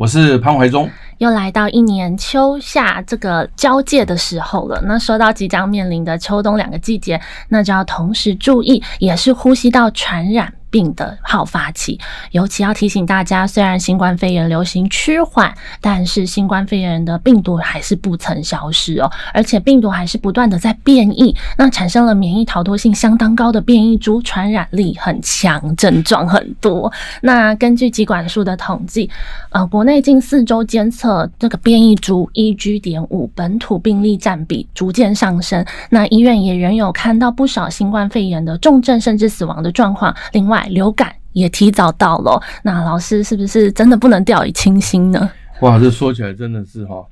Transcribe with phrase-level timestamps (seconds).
[0.00, 0.88] 我是潘怀忠。
[1.18, 4.80] 又来到一年秋夏这个交界的时候了。
[4.86, 7.20] 那说到即将面临的秋冬两个季节，
[7.50, 15.52] 那就要同时注意，也是呼吸道传染病的好发期，尤其要提醒大家，虽然新冠肺炎流行趋缓，
[15.82, 26.90] 但是新冠肺炎的病毒还是不曾消失哦，而且病毒还是不断的在变异，那产生了免疫逃脱性相当高的变异株，传染力很强，症状很多。
[27.20, 29.10] 那根据疾管署的统计，
[29.50, 40.14] 呃，国内近四周监测这个变异株 EG 点五本土病例占比逐渐上升，那医院也仍有看到不少新冠肺炎的重症甚至死亡的状况。
[40.32, 45.30] 另外，流感也提早到了，那老师是不是真的不能掉以轻心呢？
[45.60, 47.02] 哇，这说起来真的是哈，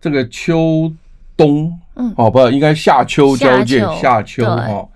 [0.00, 0.92] 这个秋
[1.36, 4.86] 冬，嗯，哦不，应该夏秋交界，夏秋哈，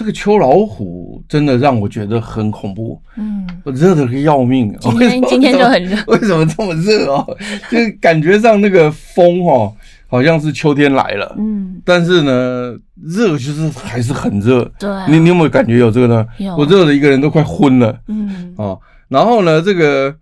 [0.00, 4.74] 这个秋老虎真的让我觉得很恐怖，嗯，热的个要命。
[4.80, 7.36] 今天 今天就很热，为什么这么热哦？
[7.70, 9.70] 就感觉上那个风哈。
[10.08, 16.26] 好像是秋天来了，嗯，但是呢，热就是还是很热，对啊，你你有没有感觉有这个呢？
[16.56, 20.12] 我热的一个人都快昏了，嗯，哦，然后呢，这个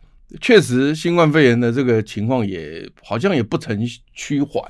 [0.40, 3.78] 确实新冠肺炎的这个情况也好像也不曾
[4.12, 4.62] 趋缓，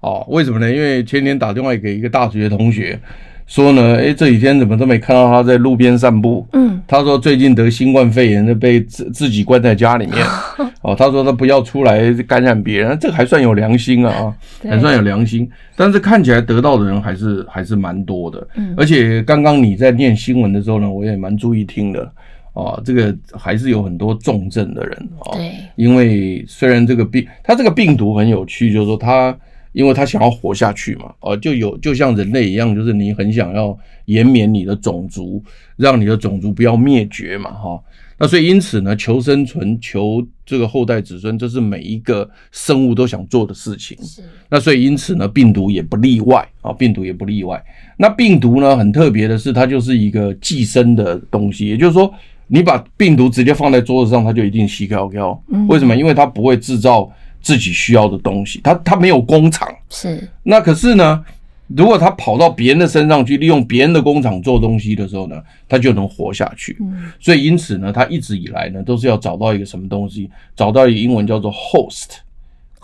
[0.00, 0.72] 哦，为什么呢？
[0.72, 2.98] 因为前天打电话给一个大学同学。
[3.46, 6.46] 说呢，哎，这几天怎么都没看到他在路边散步？
[6.54, 10.26] 嗯，他说最近得新冠肺炎，被自自己关在家里面。
[10.80, 15.48] 哦，他说他不要出来感染别人，这个还算有良心啊，还算有良心。
[15.76, 18.46] 但是看起来得到的人还是还是蛮多的。
[18.56, 22.10] 嗯，而且刚刚你在念新闻的时候呢，我也蛮注意听的。
[22.54, 25.34] 啊，这个还是有很多重症的人啊。
[25.34, 29.36] 对，因为虽然这个病，它这个病毒很有趣，就是说它。
[29.74, 35.42] 因为他想要活下去嘛，哦，就有就像人类一样，就是你很想要延绵你的种族，
[35.76, 37.82] 让你的种族不要灭绝嘛，哈。
[38.16, 43.98] 那所以因此呢，求生存、求这个后代子孙，这是每一个生物都想做的事情。
[44.00, 44.22] 是。
[44.48, 47.60] 那所以因此呢，病毒也不例外啊，病毒也不例外。
[47.96, 52.08] 那病毒呢，很特别的是，它就是一个寄生的东西，也就是说，
[52.46, 55.42] 你把病毒直接放在桌子上，它就一定死翘翘。
[55.68, 55.96] 为什么？
[55.96, 57.12] 因为它不会制造。
[57.44, 60.26] 自己需要的东西，他他没有工厂，是。
[60.42, 61.22] 那可是呢，
[61.66, 66.74] 如果他跑到别人的身上去，利用别人的工厂做东西的时候呢，他就能活下去。
[66.80, 67.12] 嗯。
[67.20, 72.16] 所以因此呢，他一直以来呢，都是要找到一个什么东西，找到一个英文叫做 host，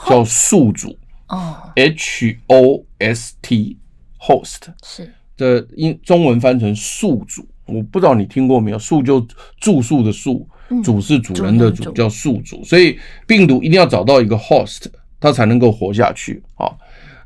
[0.06, 0.94] 叫宿主。
[1.28, 1.56] 哦。
[1.76, 7.46] H O S T，host 是的，英中文翻成宿主。
[7.64, 8.78] 我不知道你听过没有？
[8.78, 9.26] 宿就
[9.58, 10.46] 住宿的宿。
[10.82, 14.84] 主是主人的主，叫宿主，所以病毒一定要找到一个 host，
[15.18, 16.70] 它才能够活下去啊。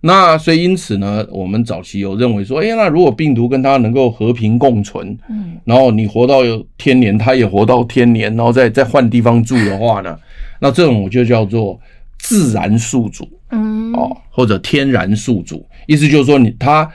[0.01, 6.41] 那所以因此呢，我们早期有认为说，哎呀，那如果病毒跟它能够和平共存，嗯，然后你活到
[6.77, 10.19] 天年，它也活到天年，然后再再换地方住的话呢，
[10.61, 11.81] 那这种我就叫做
[12.19, 16.91] 自然宿主，嗯，哦，或者天然宿主，意思就是说你它。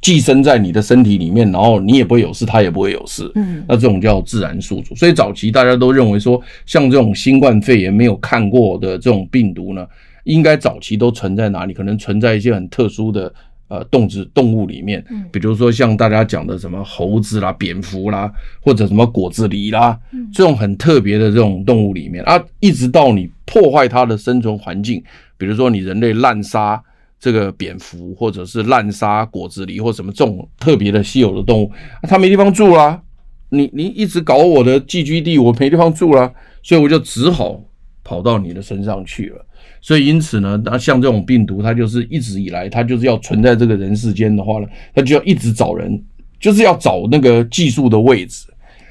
[0.00, 3.30] 寄生在你的身体里面，然后你也不会有事，它也不会有事。
[3.34, 4.94] 嗯，那这种叫自然宿主。
[4.94, 9.86] 所以早期大家都认为说，像这种新冠肺炎没有看过的这种病毒呢，
[10.24, 11.72] 应该早期都存在哪里？
[11.72, 13.32] 可能存在一些很特殊的
[13.68, 19.98] 呃动植动物里面，嗯，比如说像大家讲的什么猴子啦、蝙蝠啦，或者什么果子狸啦，
[20.32, 25.02] 这种很特别的这种动物里面啊，一直到你破坏它的生存环境，
[25.36, 26.82] 比如说你人类滥杀。
[27.18, 31.70] 这个蝙蝠，或者是滥杀果子狸，或什么这种特别的稀有的动物，
[32.02, 33.02] 它没地方住啦。
[33.48, 36.32] 你你一直搞我的寄居地，我没地方住啦，
[36.62, 37.62] 所以我就只好
[38.02, 39.46] 跑到你的身上去了。
[39.80, 46.02] 所以因此呢，那像这种病毒，它就是一直以来，它就是要存在这个人世间的话呢，它就要一直找人，
[46.40, 48.46] 就是要找那个寄宿的位置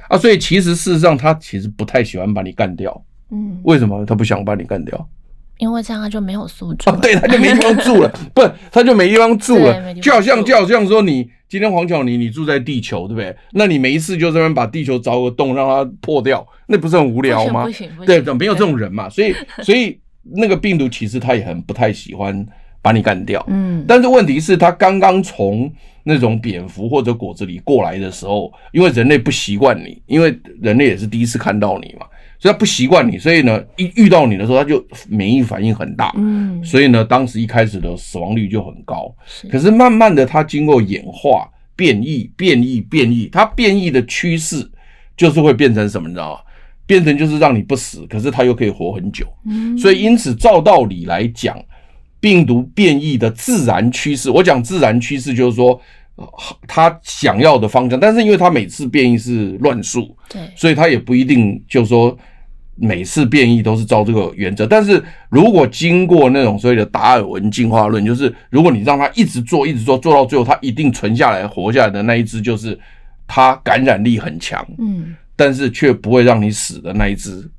[0.08, 0.18] 啊。
[0.18, 3.06] 所以其实事实上，它其实不太喜欢把你干掉。
[3.32, 5.10] 嗯，为什么它不想把你干掉？
[5.58, 8.42] 因为这样他就没有宿主，哦，对，他就没地方住了， 不，
[8.72, 13.36] 他就没地方住了，就好像就好像说你今天黄巧妮，你住在地球，对不对？
[13.54, 17.64] 那你每一次就这边把地球凿个洞让它破掉，那不是很无聊吗？
[17.64, 22.46] 不行，不行，对，没有这种人嘛，所以所以那个病毒其实他也很不太喜欢
[22.82, 25.72] 把你干掉，嗯，但是问题是，他刚刚从
[26.04, 32.06] 那种蝙蝠或者果子狸过来的时候，因为人类不习惯你，因为人类也是第一次看到你嘛。
[32.46, 36.14] 所以他不习惯你，所以呢，一遇到你的时候，他就免疫反应很大。
[36.16, 39.12] 嗯，所以呢，当时一开始的死亡率就很高。
[39.50, 44.70] 可是慢慢的，它经过演化、变异、变异、变异，它变异的趋势
[45.18, 46.08] 就是会变成什么？
[46.08, 46.40] 你知道吗？
[46.86, 49.26] 变成就是让你不死，可是它又可以活很久。
[49.50, 51.58] 嗯，所以因此照道理来讲，
[52.20, 55.82] 病毒变异的自然趋势，我讲自然趋势就是说。
[56.66, 62.18] 他想要的方向，但是因为他每次变异是乱数，对，所以他也不一定就是说
[62.76, 64.68] 每次变异都是照这个原则。
[64.68, 72.78] 但是如果经过那种所谓的达尔文进化论，就是如果你让它一直做，一直做，做到最后它一定存下来、活下来的那一只，就是
[73.28, 77.50] 它感染力很强，嗯，但是却不会让你死的那一只，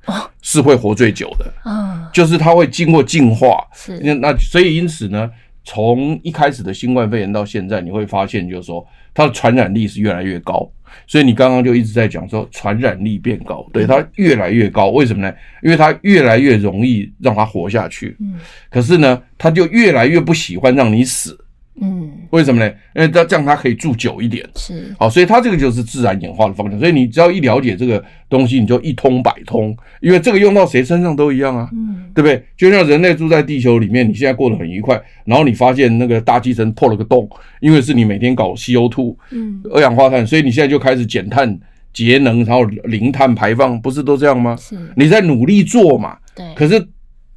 [0.41, 5.29] 是会活最久的，嗯，就是它会经过进化，是那那所以因此呢。
[5.67, 10.71] 从一开始的新冠肺炎到现在，你会发现，就是说它的传染力是越来越高。
[11.05, 14.87] 所以你刚刚就一直在讲说传染力变高，对，它越来越高。
[14.91, 15.35] 为什么呢？
[15.61, 18.15] 因为它越来越容易让它活下去。
[18.21, 18.35] 嗯，
[18.69, 21.37] 可是呢，它就越来越不喜欢让你死。
[21.79, 22.67] 嗯，为什么呢？
[22.95, 26.79] 因为它这样它可以住久一点，是好，所以它这个就是自然演化的方向。
[26.79, 32.43] 所以你只要一了解这个东西，你就一通百通，因为这个用到谁身上都一样啊，嗯，对不对？
[32.57, 37.29] 就像人类住在地球里面，你现在过得很愉快，然后你发现那个大气层破了个洞，
[37.59, 41.59] 因为是你每天搞 CO2，嗯，二氧化碳，所以你现在就开始减碳
[41.93, 44.55] 节能，然后零碳排放，不是都这样吗？
[44.59, 46.87] 是，你在努力做嘛，对，可是，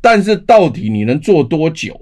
[0.00, 2.00] 但是到底你能做多久？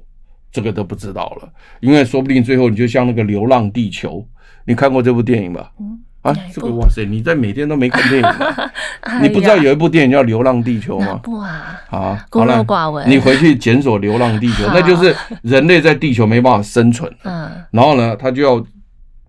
[0.50, 1.48] 这个都不知道了，
[1.80, 4.18] 因为说不定最后你就像那个《流浪地球》，
[4.64, 5.70] 你看过这部电影吧？
[5.78, 8.70] 嗯，啊，这个哇塞，你在每天都没看电影吗？
[9.22, 11.20] 你不知道有一部电影叫《流浪地球》吗？
[11.22, 13.08] 不啊，啊，孤陋寡闻。
[13.08, 18.64] 你回去检索《流浪地球》，那就是人类在地球没办法生存，嗯，然后呢，他就要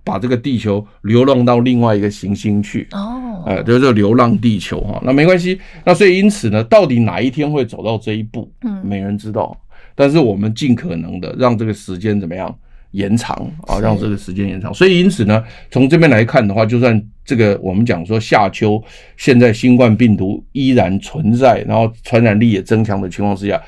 [0.04, 2.88] 把这个地球流浪到另外一个行星去。
[2.92, 5.60] 哦，呃，就是《流浪地球》哈，那没关系。
[5.86, 8.52] 那所以因此呢，到底哪一天会走到这一步？
[8.64, 9.56] 嗯，没人知道。
[10.00, 12.58] 但是我们尽可能的让这个时间怎么样
[12.92, 13.36] 延长
[13.68, 13.78] 啊？
[13.82, 14.74] 让这个时间延长。
[14.74, 18.82] 所以因此呢，从这边来看的话，就算这个我们讲说夏秋
[19.18, 23.62] 现在新冠病毒依然存在，然后传染力也增强的情况之下，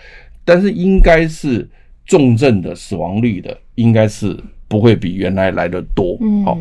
[0.45, 1.67] 但是应该是
[2.05, 4.33] 重症的死亡率的，应该是
[4.69, 6.17] 不会比原来来的多。
[6.45, 6.57] 好，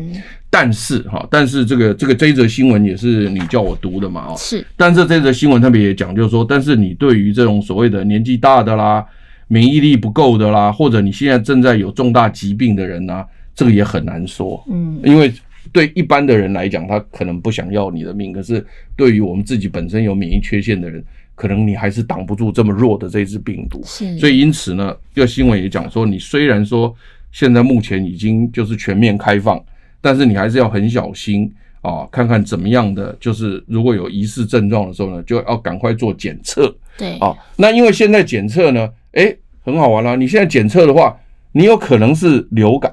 [0.49, 4.33] 但是哈，但是这个这个这一则新闻也是你叫我读的嘛？
[4.33, 4.67] 啊，是。
[4.75, 9.05] 但是这则新闻特别也讲，就是说，但是你对于这种所谓的年纪大的啦。
[9.51, 14.63] 免疫力不够的啦，或者你现在正在有重大疾病的人呐，这个也很难说。
[14.69, 15.29] 嗯，因为
[15.73, 18.65] 对一般的人来讲，他可能不想要你的命，可是
[18.95, 21.03] 对于我们自己本身有免疫缺陷的人，
[21.35, 23.81] 可能你还是挡不住这么弱的这只病毒。
[23.83, 26.95] 是，所以因此呢，这个新闻也讲说，你虽然说
[27.33, 29.61] 现在目前已经就是全面开放，
[29.99, 31.51] 但是你还是要很小心
[31.81, 36.73] 啊，看看怎么样的，就是如果有疑似症状的时候呢，就要赶快做检测。
[36.97, 40.15] 对，啊，那因为现在检测呢，诶很好玩啦、啊！
[40.15, 41.15] 你现在检测的话，
[41.51, 42.91] 你有可能是流感，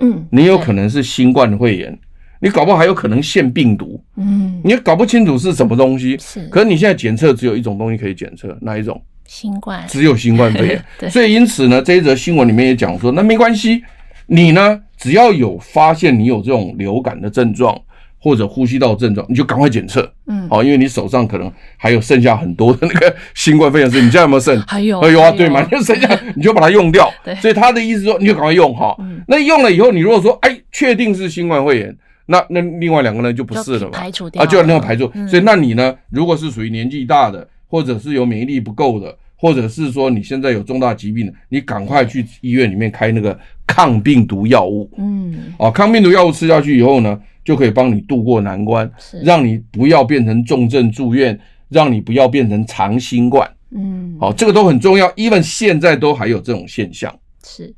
[0.00, 1.98] 嗯，你有可能是新冠肺炎，
[2.40, 6.18] 你搞不好还有可能腺病毒，嗯，你也搞不清楚是什么东西。
[6.18, 9.00] 是，可是你现在检测只有一种东西可以检测，哪一种？
[9.26, 10.84] 新冠，只有新冠肺炎。
[10.98, 13.82] 对，所以因此呢，这一则新闻里面也讲说，那没关系，
[14.26, 17.80] 你呢，只要有发现你有这种流感的症状。
[18.20, 24.60] 或者呼吸道症状，你就赶快检测，嗯，好，因为你手上可能还有剩下很多的那个 新冠肺炎，是你家有没有剩？
[24.62, 27.10] 还有，还有啊，对嘛，就剩下 你就把它用掉。
[27.24, 28.94] 对，所以他的意思说，你就赶快用哈。
[29.26, 35.10] 那用了以后，你如果说哎，确定是新冠肺炎，那那另外两个人就不是了嘛，排除掉啊，就要那个排除。
[35.26, 44.90] 所以那你呢，如果是属于年纪大的，或者是有免疫力不够的，或者是说你现在有重大疾病的，你赶快去医院里面开那个抗病毒药物。
[44.98, 48.90] 嗯，哦，抗病毒药物吃下去以后呢，就可以帮你渡过难关，
[49.22, 53.50] 让你不要变成重症住院，让你不要变成长新冠。
[53.70, 55.08] 嗯，好，这个都很重要。
[55.12, 57.16] even 现在都还有这种现象。
[57.44, 57.72] 是，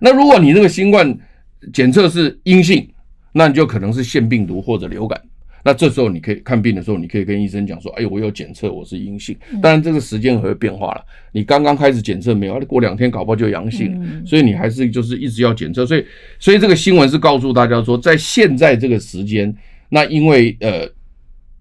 [0.00, 1.16] 那如果你那个新冠
[1.72, 2.88] 检测是阴性，
[3.32, 5.20] 那你就可能是腺病毒或者流感。
[5.64, 11.04] 那这时候你可以看病的时候，你可以跟医生讲说：“哎，我有检测，我是阴性。”当然这个时间会变化了。
[11.30, 14.06] 你刚刚开始检测没有，过两天搞不好就阳性了。
[14.26, 15.86] 所以你还是就是一直要检测。
[15.86, 16.04] 所以，
[16.40, 19.54] 所以这个新闻是告诉大家说，在现在这个时间，
[19.88, 20.84] 那因为呃，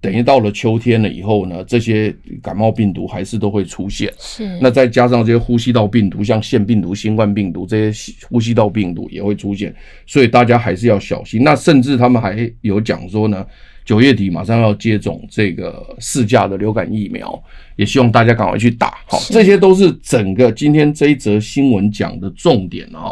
[0.01, 4.11] 等于到了秋天了以后呢，这些感冒病毒还是都会出现。
[4.17, 4.57] 是。
[4.59, 9.71] 那再加上这些呼吸道病毒，像腺病毒、新冠病毒这些呼吸道病毒也会出现，
[10.07, 11.43] 所以大家还是要小心。
[11.43, 13.45] 那甚至他们还有讲说呢。
[13.83, 17.41] 九月底马上要接种这个四价的流感疫苗，
[17.75, 18.93] 也希望大家赶快去打。
[19.05, 23.11] 好，这些都是整个今天这一则新闻讲的重点啊。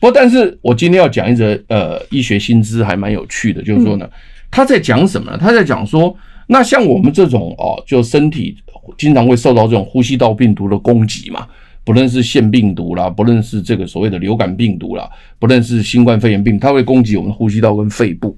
[0.00, 4.08] 不过，但是我今天要讲一则呃医学新知，还蛮有趣的，就是说呢，
[4.50, 5.38] 他在讲什么呢？
[5.40, 6.14] 他在讲说，
[6.46, 8.56] 那像我们这种哦，就身体
[8.96, 11.46] 经常会受到这种呼吸道病毒的攻击嘛，
[11.84, 15.08] 不论是腺病毒啦，不论是这个所谓的流感病毒啦，
[15.38, 18.36] 不论是新冠肺炎病，它会攻击我们呼吸道跟肺部。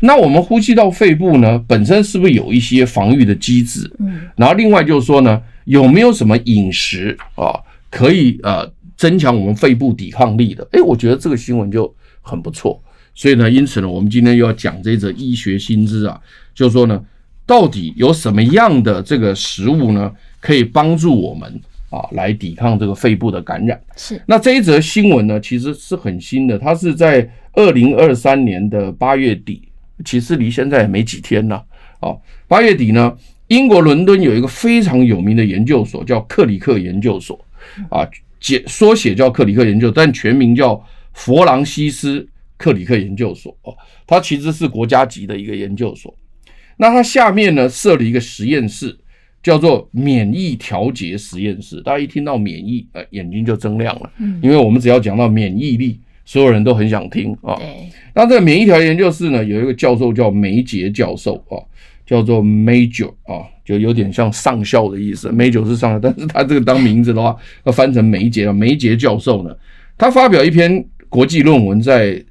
[0.00, 3.90] 那我们呼吸道、肺部呢，本身是不是有一些防御的机制？
[3.98, 7.58] 嗯，然后另外就是说呢，有没有什么饮食啊，
[7.90, 10.66] 可以呃增强我们肺部抵抗力的？
[10.72, 12.78] 诶，我觉得这个新闻就很不错。
[13.14, 16.20] 所以呢，因此呢，我们今天又要讲这则医学新知啊，
[16.54, 17.02] 就是说呢，
[17.46, 21.50] 到底有什么样的这个食物呢，可以帮助我们
[21.88, 23.80] 啊来抵抗这个肺部的感染？
[23.96, 24.20] 是。
[24.26, 29.62] 那这一则新闻呢，其实是很新的，它是在二零二三年的八月底。
[30.04, 31.64] 其实离现在也没几天了
[32.00, 32.20] 哦！
[32.46, 33.16] 八月底呢，
[33.48, 37.42] 英国伦敦有一个非常有名的研究所，叫克里克研究所
[37.88, 38.06] 啊，
[38.38, 40.84] 简缩写叫克里克研究，但全名叫
[41.14, 43.74] 佛朗西斯克里克研究所哦。
[44.06, 46.14] 它其实是国家级的一个研究所。
[46.76, 48.94] 那它下面呢设了一个实验室，
[49.42, 51.80] 叫做免疫调节实验室。
[51.80, 54.12] 大家一听到免疫，呃，眼睛就睁亮了，
[54.42, 55.98] 因为我们只要讲到免疫力。
[56.26, 57.56] 所有人都很想听啊。
[58.14, 61.56] 那这个免疫调节研究室呢，有一个教授叫梅杰教授啊，
[62.04, 65.30] 叫做 Major 啊，就有点像上校的意思。
[65.30, 68.52] Major 是上校，但是他这个当名字的话，要翻成梅杰啊。
[68.52, 69.56] 梅杰教授呢，
[69.96, 72.22] 他发表一篇国际论文，在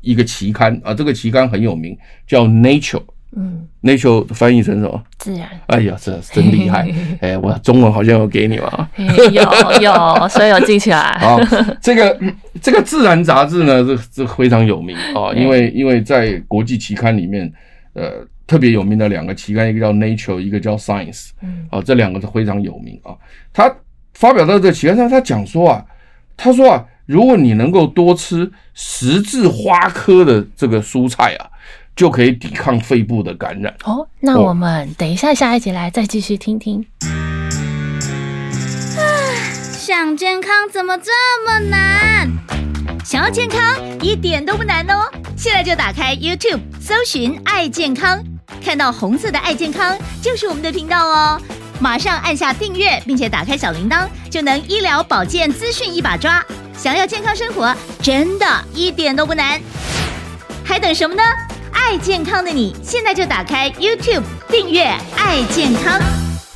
[0.00, 3.02] 一个期刊啊，这个期刊很有名，叫 Nature。
[3.34, 5.02] 嗯，Nature 翻译成什么？
[5.18, 5.48] 自然。
[5.66, 6.86] 哎呀，这真厉害！
[7.20, 8.90] 哎，我中文好像有给你嘛？
[8.96, 10.98] 有有，所以有记起来。
[11.16, 11.38] 啊，
[11.80, 12.18] 这个
[12.60, 17.50] 这个自然杂志呢，这这非常有名啊，因为因为在国际期刊里面，
[17.94, 21.30] 呃，特别有名的两个期刊，一个叫 Nature，一个叫 Science。
[21.42, 23.16] 嗯，啊，这两个是非常有名啊。
[23.52, 23.74] 他
[24.12, 25.82] 发表到这个期刊上，他讲说啊，
[26.36, 31.48] 他说啊，如果你能够多吃十字花科的这个蔬菜啊。
[31.94, 34.06] 就可以抵抗肺部的感染哦。
[34.20, 36.84] 那我们等一下下一集来再继续听听。
[37.02, 39.00] 啊，
[39.76, 41.10] 想健康怎么这
[41.46, 42.30] 么难？
[43.04, 43.60] 想要健康
[44.00, 45.10] 一点都不难哦。
[45.36, 48.22] 现在就打开 YouTube，搜寻“爱健康”，
[48.64, 51.40] 看到红色的“爱健康”就是我们的频道哦。
[51.80, 56.44] 马上按下订阅，并且打开小铃铛，就能医疗保健资讯一把抓。
[56.76, 59.60] 想要健康生活，真的一点都不难。
[60.64, 61.22] 还等什么呢？
[61.72, 64.84] 爱健康的你，现在就打开 YouTube 订阅
[65.16, 66.00] “爱健康”。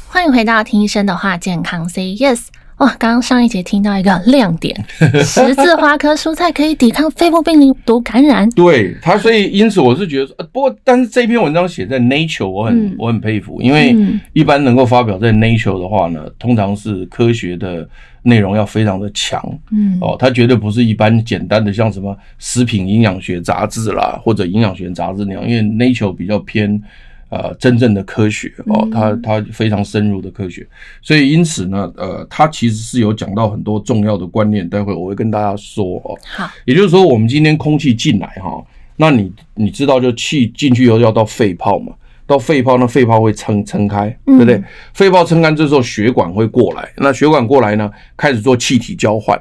[0.08, 2.46] 欢迎回到听医生的话，健康 Say Yes。
[2.78, 4.76] 哇，刚刚上一节听到一个亮点，
[5.24, 8.46] 十字花科蔬菜可以抵抗肺部病毒感染。
[8.50, 13.96] 对它，所以因此我是觉得说，不过但是这篇文章写在 Nature，我很、嗯、我很佩服，因为
[14.34, 17.88] 一般能够发表在 Nature 的话呢，通常是科学的
[18.22, 19.42] 内容要非常的强，
[19.72, 26.82] 嗯哦，它绝对不是一般简单的像什么食品营养学杂志啦，或者营养学杂志那样，因为 Nature 比较偏。
[27.28, 30.64] 呃，真正的科学哦，它它非常深入的科学，
[31.02, 36.16] 所以因此呢，呃，它其实是有讲到很多重要的观念，待会我会跟大家说哦。
[36.24, 38.64] 好，也就是说，我们今天空气进来哈，
[38.96, 41.92] 那你你知道，就气进去以后要到肺泡嘛，
[42.28, 44.62] 到肺泡，那肺泡会撑撑开，对不对？
[44.94, 49.36] 肺泡撑开，这时候血管会过来，那血管过来呢，开始做气体交换。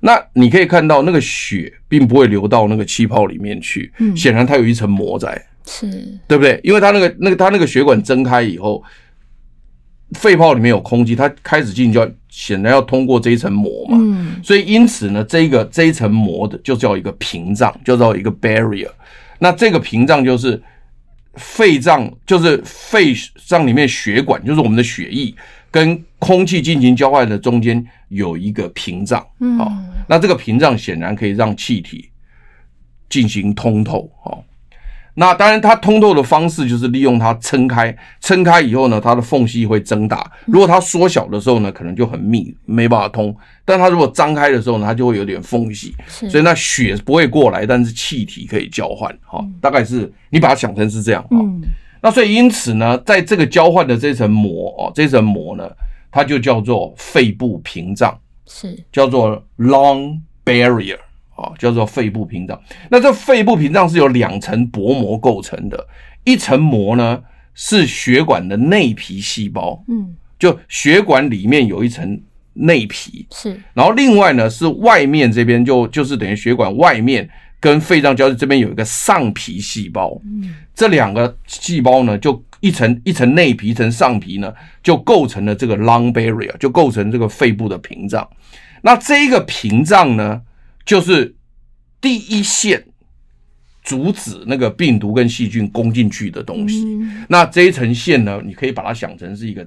[0.00, 5.40] 那你可以看到，那个血并不会流到那个气泡里面去，显然它有一层膜在。
[5.66, 6.60] 是对不对？
[6.64, 8.82] 因为它那个、那个、它那个血管睁开以后，
[10.12, 13.96] 肺泡里面有空气，它开始进去就要显然要通过这一层膜嘛。
[14.00, 18.90] 嗯，所以因此呢，这个这一层膜的就叫一个屏障，就叫一个 barrier。
[19.38, 20.60] 那这个屏障就是
[21.34, 23.14] 肺脏，就是肺
[23.46, 25.32] 脏里面血管，就是我们的血液
[25.70, 29.24] 跟空气进行交换的中间有一个屏障。
[29.38, 29.72] 嗯，好，
[30.08, 32.10] 那这个屏障显然可以让气体
[33.08, 34.10] 进行通透。
[34.24, 34.44] 好。
[35.14, 40.30] 那当然，它通透的方式就是利用它撑开，撑开以后呢，它的缝隙会增大。
[40.46, 43.34] 如果它缩小的时候呢，可能就很密，没办法通。
[43.64, 49.14] 但它如果张开的时候呢，它就会有点缝隙，所以那血不会过来，但是气体可以交换。
[49.26, 51.24] 哈，大概是你把它想成是这样。
[51.30, 51.60] 嗯。
[52.02, 55.68] 那所以因此呢，在这个交换的这层膜哦，这层膜呢，
[56.10, 60.96] 它就叫做肺部屏障，是叫做 lung barrier。
[61.40, 62.60] 啊，叫做肺部屏障。
[62.90, 65.86] 那这肺部屏障是由两层薄膜构成的，
[66.24, 67.20] 一层膜呢
[67.54, 72.20] 是血管的内皮细胞，嗯，就血管里面有一层
[72.52, 73.58] 内皮，是。
[73.72, 77.28] 然后另外呢是外面这边就就是等于血管外面
[77.58, 88.28] 跟肺脏交界这边有一个上皮细胞，嗯，这两个细胞呢就一层一层内皮一层上皮呢就构成了这个 lung barrier，就构成这个肺部的屏障。
[88.82, 90.42] 那这个屏障呢？
[90.90, 91.32] 就是
[92.00, 92.84] 第一线
[93.84, 96.84] 阻止那个病毒跟细菌攻进去的东西。
[97.28, 99.64] 那这一层线呢，你可以把它想成是一个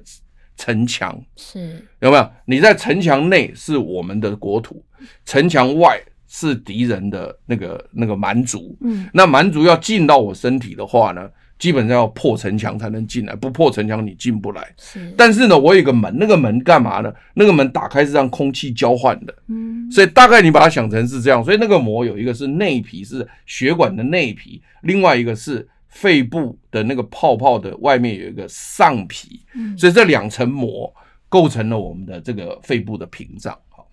[0.58, 2.30] 城墙，是有没有？
[2.44, 4.84] 你在城墙内是我们的国土，
[5.24, 8.76] 城墙外是敌人的那个那个蛮族。
[8.82, 11.26] 嗯，那蛮族要进到我身体的话呢？
[11.58, 14.68] 基本上要破城墙才能进来，不破城墙你进不来。
[14.76, 17.12] 是，但是呢，我有一个门，那个门干嘛呢？
[17.32, 19.34] 那个门打开是让空气交换的。
[19.48, 21.42] 嗯，所以大概你把它想成是这样。
[21.42, 29.40] 所以那个膜有一个是内皮，是血管的内皮；另外一个是肺部的那个泡泡的外面有一个上皮。
[29.54, 30.92] 嗯，所以这两层膜
[31.28, 33.56] 构成了我们的这个肺部的屏障。
[33.68, 33.88] 好，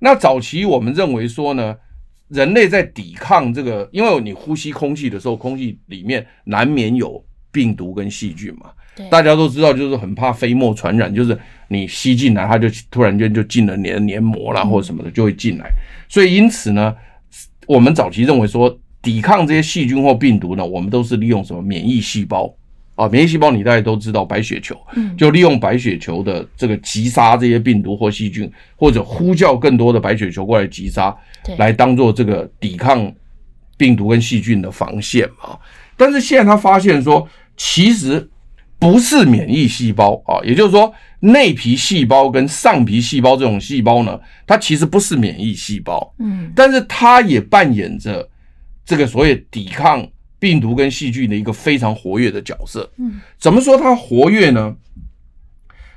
[0.00, 1.76] 那早期我们认为说呢。
[2.28, 8.70] 人类在抵抗这个，因为你呼吸空气的时候，空气里面难免有病毒跟细菌嘛。
[8.94, 15.70] 对，大家都知道，就是很怕飞沫传染，就是你吸进来，它就突然间就进了你的黏膜啦，或者什么的就会进来。
[16.08, 16.94] 所以因此呢，
[17.66, 22.54] 我们早期认为说，抵抗这些细菌或病毒呢，我们都是利用什么免疫细胞。
[22.98, 24.76] 啊，免疫细胞你大家都知道，白血球，
[25.16, 31.16] 就利用白血球的这个击杀这些病毒或细菌，或者呼叫更多的白血球过来击杀，
[31.58, 33.10] 来当做这个抵抗
[33.76, 35.56] 病毒跟细菌的防线嘛。
[35.96, 38.28] 但是现在他发现说，其实
[38.80, 48.28] 不是免疫细胞啊，也就是说内皮细胞跟上皮细胞这种细胞呢，它其实不是免疫细胞，嗯，但是它也扮演着
[48.84, 50.04] 这个所谓抵抗。
[50.38, 52.90] 病毒跟细菌的一个非常活跃的角色。
[52.96, 54.76] 嗯，怎么说它活跃呢？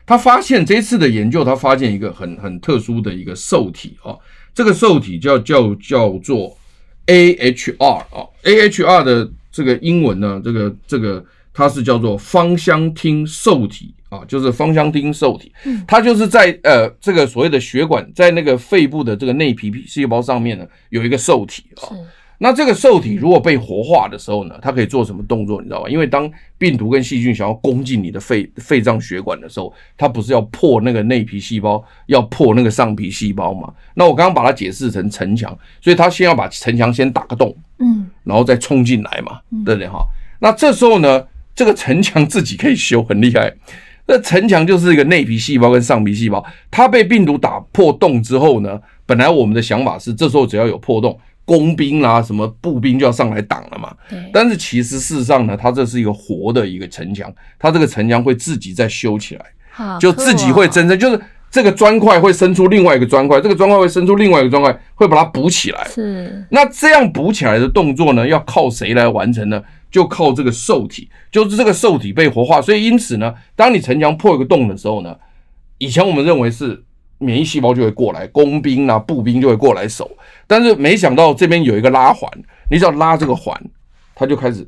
[0.03, 4.17] 他发现这次的研究，他发现一个很很特殊的一个受体啊，
[4.53, 6.57] 这个受体叫叫叫做
[7.05, 15.53] AHR 啊，AHR 的这个英文呢，这个这个它是叫做芳香烃受体啊，就是芳香烃受体。
[15.63, 21.87] 嗯，它就是在呃这个所谓的血管，在那个肺部的这个内皮细胞上面呢，有一个受体啊。
[22.43, 25.61] 那这个受体如果被活化的时候呢，它可以做什么动作？
[25.61, 25.87] 你知道吧？
[25.87, 33.71] 因为当病毒跟细菌想要攻进你的肺肺脏血管的时候，它不是要破那个内皮细胞，要破那个上皮细胞嘛？
[33.93, 40.03] 那我刚刚把它解释成城墙，所以它先要把城墙先打个洞，嗯，然后再冲进来嘛，对不对哈？
[40.39, 43.53] 那这时候呢，这个城墙自己可以修，很厉害。
[44.07, 51.15] 那城墙就是一个内皮细胞跟上皮细胞，它被病毒打破洞之后呢，本来我们的想法是，这时候只要有破洞。
[51.43, 53.93] 工兵啊，什么步兵就要上来挡了嘛。
[54.09, 54.17] 对。
[54.31, 65.85] 但是其实事实上呢，它这是一个活的一个城墙，它这个城墙会自己再修起来，好，就自己会真正就是这个砖块会生出另外一个砖块，这个砖块会生出另外一个砖块，会把它补起来。
[65.89, 66.45] 是。
[66.51, 69.61] 那这样补起来的动作呢，要靠谁来完成呢？
[69.89, 72.61] 就靠这个受体，就是这个受体被活化。
[72.61, 75.15] 所以因此呢，当你城墙破一个洞的时候呢，
[75.79, 76.83] 以前我们认为是。
[77.21, 80.09] 免疫细胞就会过来，工兵啊、步兵就会过来守，
[80.47, 82.27] 但是没想到这边有一个拉环，
[82.69, 83.55] 你只要拉这个环，
[84.15, 84.67] 它就开始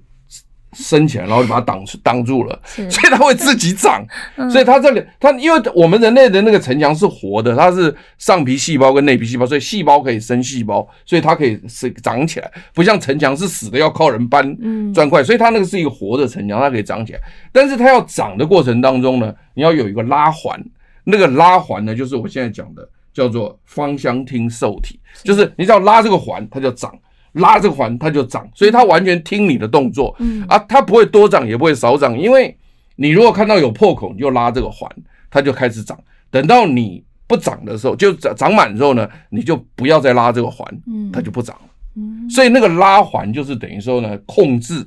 [0.72, 4.06] 升起来，然后就把它挡挡住了，所以它会自己长。
[4.52, 17.20] 所以它这里，它因为我们人类的那个城墙是活的，它是上皮细胞跟内皮细胞，所以细胞可以生细胞，所以它可以是长起来，不像城墙是死的，要靠人搬砖块，所以它那个是一个活的城墙，它可以长起来。
[17.52, 20.64] 但是它要长的过程当中呢，你要有一个拉环。
[21.04, 26.92] 那个拉环呢，就是我现在讲的，叫做芳香烃受体，就是你只要拉这个环，它就长；
[27.34, 28.48] 拉这个环，它就长。
[28.56, 32.56] 所以它完全听你的动作，嗯啊，它不会多长，也不会少长，因为
[32.96, 34.90] 你如果看到有破口，你就拉这个环，
[35.30, 36.00] 它就开始长。
[36.32, 41.70] 等到你不长的时候，就长长满之后呢，你就不要再拉这个环，嗯，它就不长了。
[41.96, 44.84] 嗯，所以那个拉环就是等于说呢，控制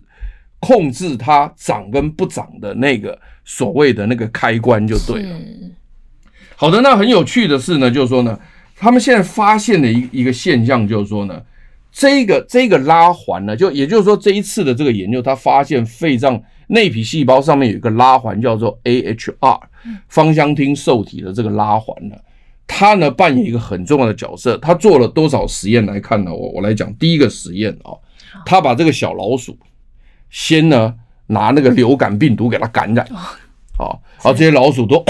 [0.58, 5.38] 控制它长跟不长的那个所谓的那个开关就对了。
[6.58, 8.38] 好的，那很有趣的是呢，就是说呢，
[8.74, 11.42] 他们现在发现的一一个现象，就是说呢，
[11.92, 19.60] 这个这个拉环呢，就也就是说这一次的这个研究，他发现肺脏内皮细胞上面有一个拉环，叫做 AHR，
[20.08, 22.16] 芳香烃受体的这个拉环呢，
[22.66, 24.56] 它呢扮演一个很重要的角色。
[24.56, 26.32] 他做了多少实验来看呢？
[26.32, 27.92] 我我来讲第一个实验啊，
[28.46, 29.58] 他把这个小老鼠
[30.30, 30.94] 先呢
[31.26, 33.06] 拿那个流感病毒给它感染，
[33.78, 33.92] 啊，
[34.22, 35.04] 然后这些老鼠都。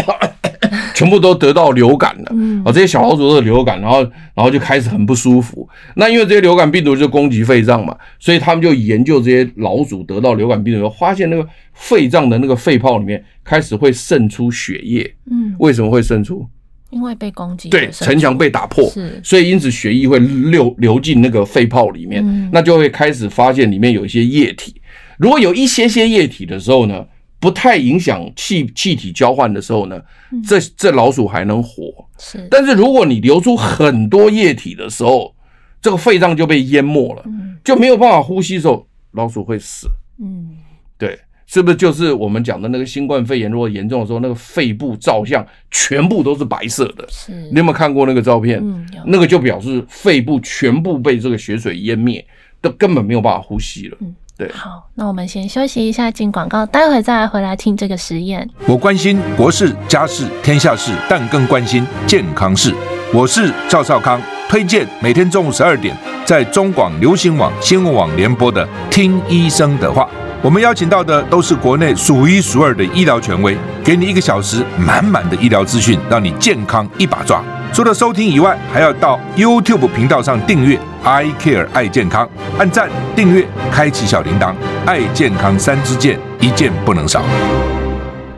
[0.95, 2.33] 全部都得到流感了，
[2.65, 4.01] 啊，这些小老鼠都是流感，然后，
[4.35, 5.69] 然后就开始很不舒服。
[5.95, 15.15] 那因为这些流感病毒就攻击肺脏嘛，所以他们就研究这些老鼠得到流感病毒，发现那个肺脏的那个肺泡里面开始会渗出血液。
[15.31, 16.47] 嗯，为什么会渗出？
[16.91, 24.81] 因为被攻击，对，城墙被打破，是，所以因此血液会流流进那个肺泡里面，那就会开始发现里面有一些液体。
[25.19, 27.05] 如果有一些些液体的时候呢，
[27.39, 30.01] 不太影响气气体交换的时候呢，
[30.47, 31.93] 这这老鼠还能活。
[32.19, 35.35] 是，但是如果你流出很多液体的时候，
[35.83, 37.23] 这个肺脏就被淹没了，
[37.63, 39.87] 就没有办法呼吸的时候，老鼠会死。
[40.19, 40.57] 嗯，
[40.97, 43.51] 对，是不是就是我们讲的那个新冠肺炎？
[43.51, 47.07] 如果严重的时候，那个肺部照相全部都是白色的。
[47.11, 48.59] 是，你有没有看过那个照片？
[48.63, 52.27] 嗯，那个就表示肺部全部被这个血水淹灭，
[52.63, 53.99] 都根本没有办法呼吸了。
[54.39, 58.47] 对，好，那我们先休息一下，进广告，待会再来回来听这个实验。
[58.67, 62.75] 我关心国事、家事、天下事，但更关心健康事。
[63.15, 65.97] 我是赵少康，推荐每天中午十二点
[66.27, 70.03] 在中广流行网、新闻网联播的《听医生的话》。
[70.43, 77.43] 我们邀请到的都是国内数一数二的医疗权威，给你一个小时满满的医疗资讯，让你健康一把抓。
[77.77, 82.27] 除了收听以外，还要到 YouTube 频道上订阅 I Care 爱健康，
[82.59, 84.55] 按赞、订阅、开启小铃铛，
[84.87, 87.23] 爱健康三支箭，一件不能少。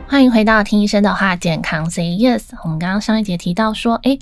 [0.09, 2.41] 欢迎回到听医生的话，健康 Say Yes。
[2.65, 4.19] 我们刚刚上一节提到说，诶，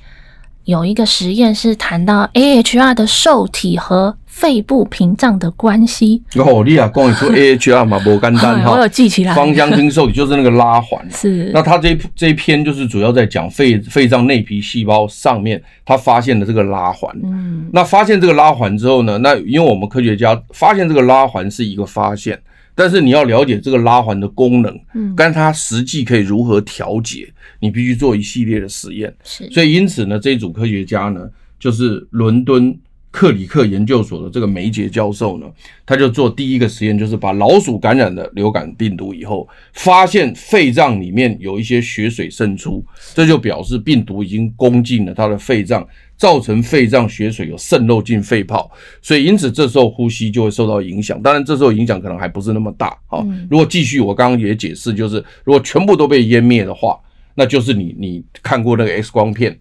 [0.68, 8.72] 有一个实验是谈到 AHR 的受体和肺部屏障的关系哦，你啊，讲一出 AHR 嘛，不简单哈。
[8.76, 9.34] 我有记起来。
[9.34, 11.02] 芳香烃受体就是那个拉环。
[11.10, 11.50] 是。
[11.54, 17.10] 那他这一这一篇就是主要在讲肺肺脏内皮细胞上面，他发现了这个拉环。
[17.24, 17.70] 嗯。
[17.72, 22.38] 那发现这个拉环之后呢，那因为我们科学家发现这个拉环是一个发现，
[22.78, 27.28] 但是你要了解这个拉环的功能，嗯，跟它实际可以如何调节，
[27.60, 29.14] 你必须做一系列的实验。
[29.24, 29.50] 是。
[29.50, 31.28] 所以因此呢，这一组科学家呢，
[31.60, 32.78] 就是伦敦。
[33.10, 35.48] 克里克研究所的这个梅杰教授呢，
[35.88, 42.86] 他就做第一个实验，就是把老鼠感染了流感病毒以后，发现肺脏里面有一些血水渗出，
[43.16, 48.70] 这就表示病毒已经攻进了他的肺脏，造成肺脏血水有渗漏进肺泡，
[49.02, 51.22] 所以因此这时候呼吸就会受到影响。
[51.22, 53.24] 当然这时候影响可能还不是那么大啊。
[53.50, 57.00] 如果继续，我刚刚也解释，就是如果全部都被湮灭的话，
[57.36, 59.58] 那就是你你看过那个 X 光片。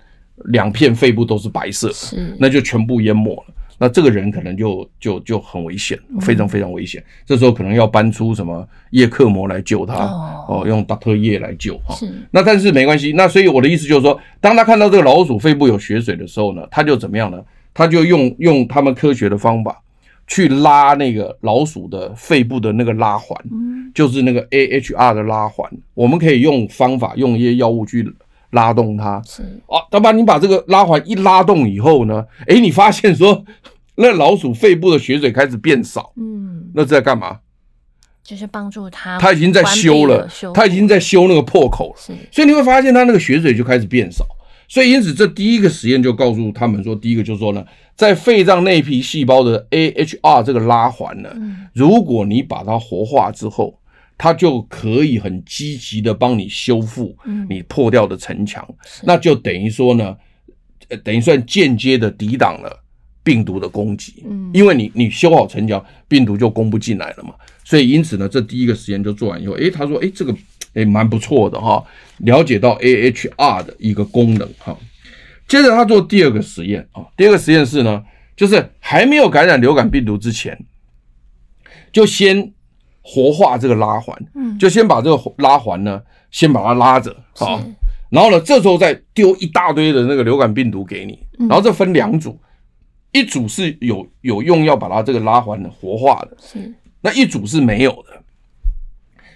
[0.50, 1.94] 两片肺部都是白色的，
[2.38, 3.54] 那就全部淹没了。
[3.78, 7.02] 那这个人可能就就就很危险，非常非常危险。
[7.24, 9.94] 这时候可能要搬出什么叶克膜来救他
[10.48, 11.14] 哦，用 Dr.
[11.14, 11.94] 叶来救哈。
[12.30, 13.12] 那但是没关系。
[13.12, 17.42] 那所以我的意思就是说，当他看到这个老鼠肺部有血水的时候呢，他就怎么样呢？
[17.74, 19.82] 他就用用他们科学的方法
[20.26, 23.38] 去拉那个老鼠的肺部的那个拉环，
[23.94, 25.70] 就是那个 AHR 的拉环。
[25.92, 28.10] 我们可以用方法用一些药物去。
[28.56, 29.22] 拉动它。
[29.24, 29.42] 是。
[29.68, 33.44] 啊，当把你把这个拉环一拉动以后呢， 诶，你发现说
[33.94, 37.38] 那老鼠肺部的血水开始变少，嗯，那在干嘛？
[38.24, 44.26] 就是帮助它，它已经在修了，它已经在修那个破口了，是，所以你会发现它那个血水就开始变少，
[44.66, 47.64] 所以因此这第一个实验就告诉他们说，第一个就是说呢，
[47.94, 51.30] 在肺脏内皮细胞的 AHR 这个拉环呢，
[51.72, 53.78] 如果你把它活化之后。
[54.18, 57.14] 它就可以很积极的帮你修复
[57.50, 58.66] 你破掉的城墙，
[59.04, 60.16] 那就等于说呢，
[61.04, 62.82] 等于算间接的抵挡了
[63.22, 64.24] 病毒的攻击，
[64.54, 67.34] 因为你你修好城墙，病毒就攻不进来了嘛。
[67.62, 70.34] 所以因此呢，这第一个实验就做完以后，诶，他说，诶，这个
[70.72, 71.84] 诶蛮不错的哈，
[72.18, 74.74] 了解到 AHR 的一个功能哈。
[75.46, 78.02] 接着他做第二个实验啊，第二个实验是呢，
[78.34, 80.58] 就是还没有感染流感病毒之前，
[81.92, 82.54] 就先。
[83.08, 87.62] 活化这个拉环，嗯，就先把这个拉环呢，先把它拉着啊，
[88.10, 91.16] 然后呢，这时候再丢一大堆的那个流感病毒给你，
[91.46, 92.36] 然后这分两组，
[93.12, 98.20] 一组是有有用要把它这个拉环活化的，是，那一组是没有的，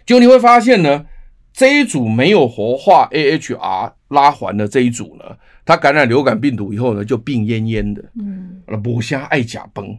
[0.05, 1.07] 就你会发现呢，
[1.53, 9.97] 这一组没有活化 AHR 拉环的这一组呢，它感染流感病毒以后呢，就病恹恹的，嗯，不像爱甲崩。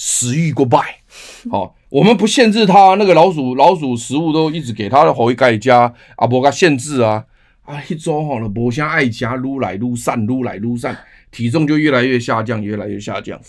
[0.00, 0.78] 食欲过败，
[1.50, 7.24] 好，我们不限制它，那个老鼠老鼠食物都一直给它的回盖加啊，不给限制啊，
[7.62, 10.96] 啊一周好了，不像爱加撸来撸散，撸来撸散，
[11.30, 13.40] 体重就越来越下降，越来越下降。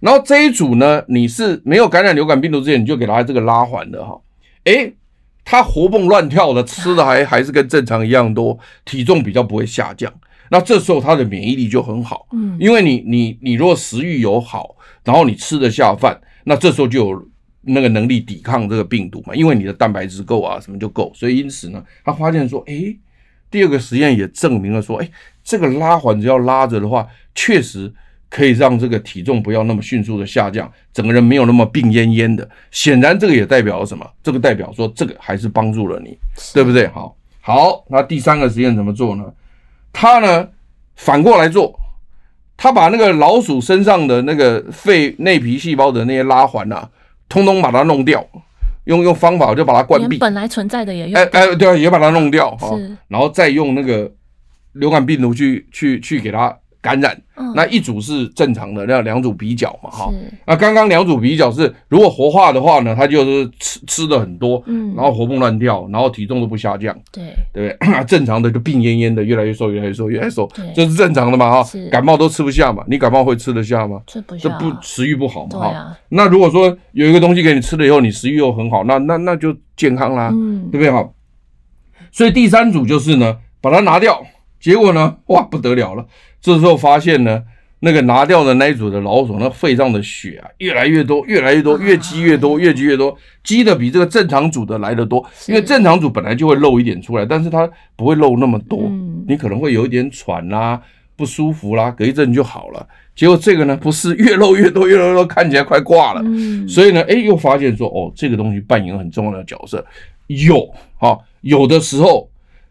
[0.00, 4.20] 然后这一组呢，你是没有感染流感病毒之前，你就给它这个拉环的哈，
[4.64, 4.94] 诶，
[5.44, 10.12] 它活蹦乱跳的，吃的还 还是跟正常一样多，体重比较不会下降。
[10.50, 14.76] 那这时候它的免疫力就很好，嗯，因为你你你如果食欲有好。
[15.02, 17.28] 然后你吃得下饭，那这时候就有
[17.62, 21.12] 那个能力抵抗这个病毒嘛，因为你的蛋白质够啊，什么就够。
[21.14, 22.98] 所以因此呢，他发现说，诶，
[23.50, 25.10] 第二个实验也证明了说，诶，
[25.44, 27.92] 这个拉环只要拉着的话，确实
[28.28, 32.48] 可以让这个体重不要那么迅速的下降，整个人没有那么病恹恹的。
[32.70, 34.08] 显然这个也代表了什么？
[34.22, 36.16] 这个代表说这个还是帮助了你，
[36.54, 36.86] 对不对？
[36.88, 39.24] 好，好，那第三个实验怎么做呢？
[39.92, 40.48] 他呢
[40.96, 41.78] 反过来做。
[42.62, 46.86] 他把那个老鼠身上的那个肺内皮细胞的那些拉环啊，
[47.30, 48.22] 通通把它弄掉，
[48.84, 50.18] 用用方法就把它关闭。
[50.18, 51.18] 本来存在的也用。
[51.18, 52.76] 哎哎，对啊，也把它弄掉哈。
[52.76, 52.96] 是。
[53.08, 54.12] 然后再用那个
[54.72, 60.10] 流感病毒去去去给它感染，嗯、那一组是正常的，那两组比较嘛，哈。
[60.46, 68.04] 那刚刚两组比较是，如果活化的话呢，它就是吃吃的很多，嗯，然后活蹦乱跳，然后体重都不下降，对对不对？
[68.08, 71.70] 正常的就病恹恹的，越来越瘦，越来越瘦，越来越瘦，对这是正常的嘛，哈。
[71.90, 74.00] 感冒都吃不下嘛，你感冒会吃得下吗？
[74.06, 75.98] 吃不下，这不食欲不好嘛，哈、啊。
[76.08, 80.90] 那如果说有一个东西给你吃了以后，你食欲又很好，那那那就健康啦，嗯，对不对？
[80.90, 81.06] 哈。
[82.10, 84.20] 所以第三组就是呢，把它拿掉。
[84.58, 86.04] 结果呢，哇，不得了了！
[86.40, 87.42] 这时候发现呢，
[87.80, 95.24] 那个拿掉的那一组的老鼠，那肺上的血啊，越来越多，越来越多，越积越多，越积越多，积的比这个正常组的来的多。
[95.48, 98.90] 因为正常组本来就会漏一点出来，但是它不会漏那么多。
[99.26, 100.80] 你可能会有一点喘啦、
[101.16, 102.86] 不舒服啦，隔一阵就好了。
[103.14, 106.22] 结果这个呢，不是越漏越多，越漏越多，看起来快挂了。
[106.68, 109.84] 所以呢，哎，又发现说，哦，这个东西扮演很重要的角色。
[110.26, 112.30] 有啊，有的时候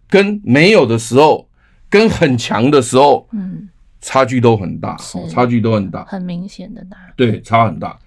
[0.09, 1.48] 跟没有的时候。
[1.89, 3.67] 跟很强的时候，嗯，
[3.99, 4.95] 差距都很大，
[5.29, 7.97] 差距都很大，很明显的大，对，差很大。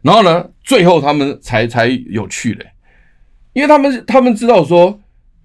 [0.00, 2.66] 然后呢，最后他们才才有趣嘞，
[3.52, 5.00] 因为他们他们知道说，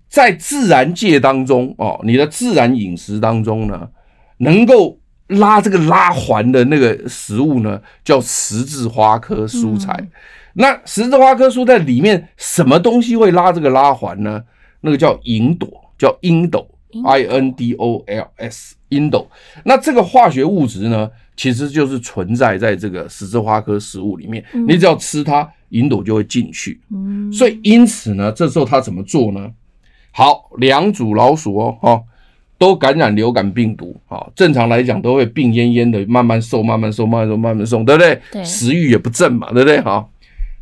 [0.08, 3.90] 在自然界当中哦，你的自然饮食当中呢，
[4.38, 9.94] 能够拉这个拉环的那个食物呢，叫十字花科蔬菜。
[10.00, 10.10] 嗯、
[10.54, 14.44] 那十字花科蔬菜里面什么东西会拉这个拉环呢？
[14.82, 16.68] 那个叫银朵，叫英斗。
[17.06, 19.28] I N D O L S，印度。
[19.64, 24.44] 那这个化学物质呢，其实就是存在在这个十字花科食物里面。
[24.68, 26.80] 你只要吃它，印度就会进去。
[26.92, 29.52] 嗯所以因此呢，这时候它怎么做呢？
[30.12, 32.02] 好，两组老鼠哦，哈，
[32.58, 33.96] 都感染流感病毒。
[34.08, 38.20] 好，正常来讲都会病恹恹的，慢慢瘦，慢慢瘦，慢慢瘦，慢慢瘦，对不对？
[38.32, 38.44] 对。
[38.44, 39.80] 食欲也不振嘛，对不对？
[39.82, 40.10] 好，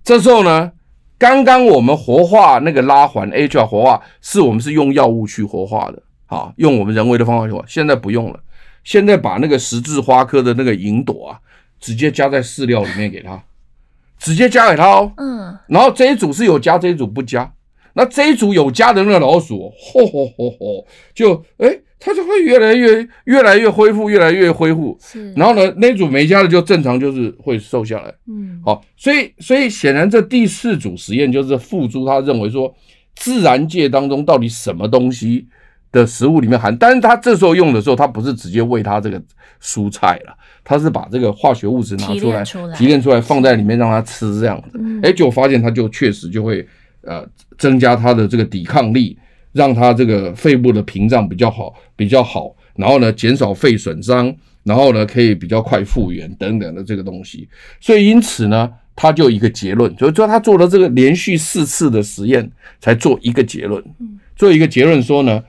[0.04, 0.72] 这时候呢，
[1.18, 6.02] 刚刚我们活化那个拉环 AHR 活化，是我们是用药物去活化的。
[6.26, 8.40] 好，用我们人为的方法去活，现在不用了。
[8.84, 11.40] 现在把那个十字花科的那个银朵啊，
[11.80, 13.44] 直接加在饲料里面给它，
[14.20, 15.12] 直接加给它哦。
[15.18, 15.58] 嗯。
[15.68, 17.52] 然后这一组是有加，这一组不加。
[17.94, 24.98] 那这一组有加的那个老鼠，吼吼吼吼，就哎、欸，它就会越来越越来越恢复，越来越恢复。
[25.02, 25.32] 是。
[25.34, 28.14] 然后呢，那一组没加的就正常，就是会瘦下来。
[28.28, 28.62] 嗯。
[28.66, 32.76] 好，所以所以显然这第四组实验就是付诸他认为说，
[33.16, 35.48] 自然界当中到底什么东西
[35.96, 39.22] 的食物里面含，但是他这时候用的时候，他不是直接喂他这个
[39.64, 42.44] 蔬菜了，他是把这个化学物质拿出来，
[42.76, 43.22] 提炼出来。
[43.22, 46.68] 放在里面让他吃这样子，哎，就发现他就确实就会
[47.02, 47.26] 呃
[47.58, 49.18] 增加他的这个抵抗力，
[49.54, 57.48] 让他这个肺部的屏障比较好，比较好，然后呢减少肺损伤，然后呢可以比较快复原等等的这个东西，
[57.80, 63.82] 所以因此呢，他就一个结论，就是说他做了这个连续四次的实验才做一个结论，
[64.36, 65.42] 做一个结论说呢。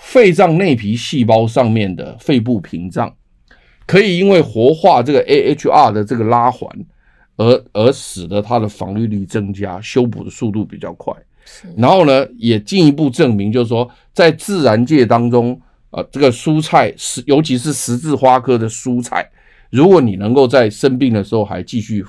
[0.00, 3.14] 肺脏内皮细胞上面的肺部屏障，
[3.84, 6.70] 可以因为活化这个 AHR 的这个拉环，
[7.36, 11.12] 而而使得它的防御力增加，修补的速度比较快。
[11.76, 19.28] 然后呢，也进一步证明，就是说，在自然界当中，呃，这个蔬菜是尤其是十字花科的蔬菜，
[19.70, 22.04] 如果你能够在生病的时候还继续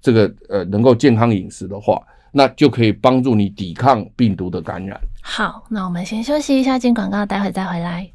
[0.00, 2.02] 这个呃能够健康饮食的话。
[2.32, 5.00] 那就可以帮助你抵抗病毒的感染。
[5.22, 8.08] 好，那我们先休息一下，进广告，待会再回来。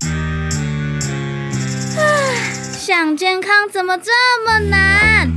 [2.78, 4.12] 想健康怎么这
[4.46, 5.32] 么难？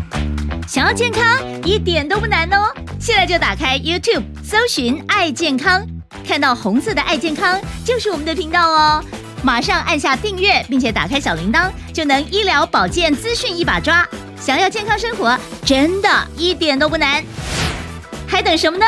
[0.67, 1.23] 想要健康
[1.65, 2.75] 一点都不难哦！
[2.99, 5.87] 现在就打开 YouTube，搜寻“爱健康”，
[6.27, 9.05] 看到红色的“爱健康”就是我们的频道哦。
[9.45, 14.05] 马上按下订阅，并且打开小铃铛，就能医疗保健资讯一把抓。
[14.41, 17.23] 想要健康生活，真的一点都不难。
[18.29, 18.85] 还等什么呢？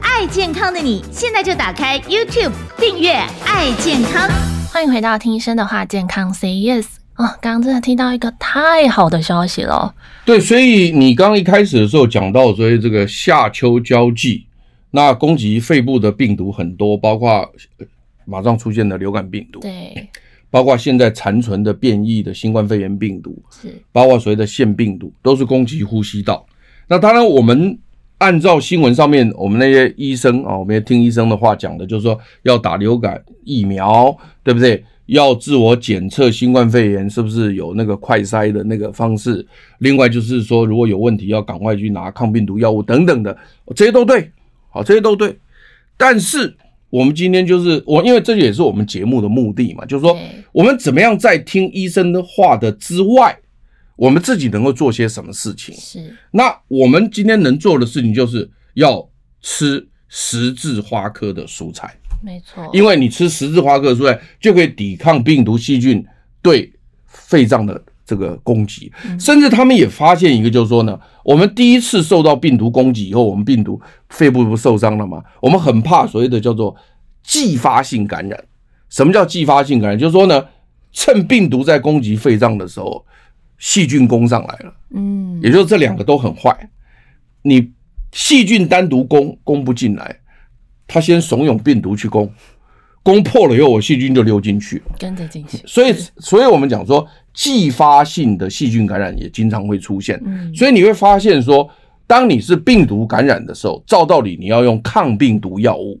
[0.00, 3.12] 爱健康的你，现在就打开 YouTube 订阅
[3.46, 4.28] “爱健康”。
[4.70, 6.84] 欢迎回到听医生的话，健康 Say Yes
[7.16, 9.94] 哦，刚刚真的听到一个太好的消息了。
[10.26, 14.46] 对，所以你刚刚一开始的时候讲到，所以这个夏秋交际，
[14.90, 17.50] 那攻击肺部的病毒很多，包括
[18.26, 20.06] 马上出现的流感病毒，对，
[20.50, 26.46] 包括现在残存的变异的新冠肺炎病毒，是，包括所谓的腺病毒，都是攻击呼吸道。
[26.88, 27.78] 那当然我们。
[28.22, 34.84] 按照新闻上面，我们那些医生啊，我们也听医生的话讲的，就是说要打流感疫苗，对不对？
[35.06, 39.44] 要自我检测新冠肺炎是不是有那个快筛的那个方式？
[39.78, 43.36] 另外就是说，如果有问题，要赶快去拿抗病毒药物等等的，
[43.74, 44.30] 这些都对，
[44.70, 45.36] 好，这些都对。
[45.96, 46.54] 但是
[46.90, 50.16] 我们今天就是我，因为这也是我们节目的目的嘛，就是说
[50.52, 53.36] 我们怎么样在听医生的话的之外。
[53.96, 55.74] 我们自己能够做些什么事情？
[55.74, 59.08] 是，那我们今天能做的事情就是要
[59.40, 61.94] 吃十字花科的蔬菜。
[62.22, 66.04] 没错，因为你吃十字花科的蔬菜，就可以抵抗病毒细菌
[66.40, 66.72] 对
[67.06, 75.22] 肺脏的这个攻击，甚至他们也发现一个，就是说呢，我们第一次受到病毒攻击以后，我们病毒肺部不受伤了吗？
[75.40, 76.74] 我们很怕所谓的叫做
[77.22, 78.44] 继发性感染。
[78.88, 79.98] 什么叫继发性感染？
[79.98, 80.44] 就是说呢，
[80.92, 83.04] 趁病毒在攻击肺脏的时候，
[83.62, 84.74] 细菌攻上来了。
[84.90, 86.68] 嗯，也就是这两个都很坏。
[87.42, 87.70] 你
[88.10, 90.18] 细菌单独攻攻不进来，
[90.88, 92.28] 他先怂恿病毒去攻。
[93.04, 95.58] 攻破了以后，我细菌就溜进去，跟着进去。
[95.64, 100.20] 所以，所以我们讲说，继发性的细菌感染也经常会出现。
[100.24, 101.68] 嗯，所以你会发现说，
[102.06, 106.00] 当你是病毒感染的时候，照道理你要用抗病毒药物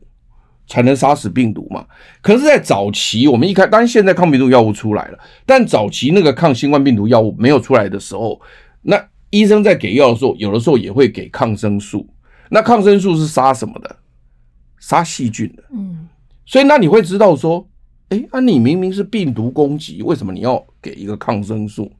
[0.66, 1.86] 才能杀死病毒嘛。
[2.20, 8.40] 可是，在早期，我们一开，当然现在抗病毒药物出来了，但早期那个抗新冠病毒药物没有出来的时候，
[8.82, 12.06] 那医生在给药的时候，有的时候也会给抗生素。
[12.50, 13.96] 那抗生素是杀什么的？
[14.78, 15.62] 杀细菌的。
[15.72, 16.08] 嗯。
[16.44, 17.66] 所以，那你会知道说，
[18.10, 21.90] 哎，啊，你明明是病毒攻击，为什么你要给一个抗生素？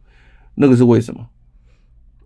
[0.55, 1.27] 那个是为什么？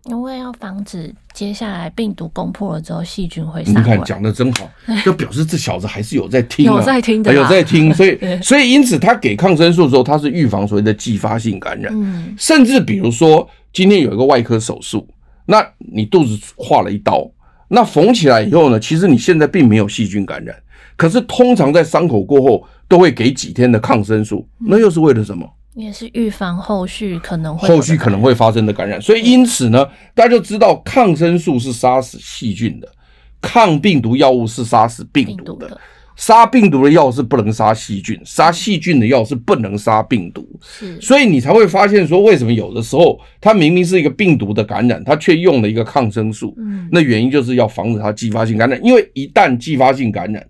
[0.07, 3.73] 因为要防止接下来病毒攻破了之后，细菌会上。
[3.73, 4.69] 你看讲的真好，
[5.03, 7.93] 就表示这小子还是有在听，有在听的，有在听。
[7.93, 11.93] 所以， 所以因此他给抗生素的时候，他是预防所谓的继发性感染。
[11.93, 15.07] 嗯，甚至比如说今天有一个外科手术，
[15.45, 17.29] 那你肚子划了一刀，
[17.67, 20.55] 那缝起来以后呢，其实你现在并没有细菌感染。
[20.95, 25.47] 可是通常在伤口过后都会给几天的抗生素，那又是为了什么？
[25.77, 28.99] 也是预防后续可能会后续可能会发生的感染。
[29.01, 32.91] 所以因此呢，大家就知道抗生素是杀死细菌的，
[33.39, 35.79] 抗病毒药物是杀死病毒的。
[36.15, 40.43] 杀病毒的药是不能杀细菌，杀细菌的药是不能杀病毒。
[40.63, 46.55] 是，所以你才会发现说，为什么有的时候它明明是一个病毒的感染，它却用了一个抗生素。
[46.57, 50.43] 嗯，那原因就是要防止它继发性感染，因为一旦继发性感染。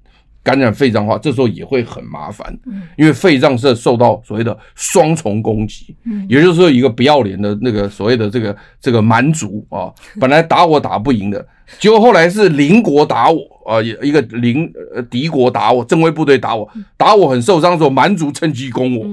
[0.47, 2.57] 感染肺脏的话，这时候也会很麻烦，
[2.95, 5.93] 因为肺脏是受到所谓的双重攻击，
[6.29, 11.45] 也就是说一个不要脸的那个所谓的这个这个蛮族啊，本来打我打不赢的，
[11.79, 19.05] 结果后来是邻国打我啊，一个邻呃敌国打我，正规部队打我，打我很受伤的时候，蛮族趁机攻我，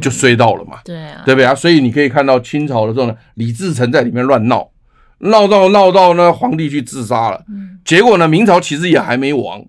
[0.00, 1.54] 就衰到了嘛，对啊，对不对啊？
[1.54, 4.70] 所以你可以看到清朝的时候呢，李自成在里面乱闹，
[5.18, 7.44] 闹到闹到呢皇帝去自杀了，
[7.84, 9.62] 结果呢明朝其实也还没亡。